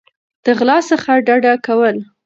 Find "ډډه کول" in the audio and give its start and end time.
1.27-1.95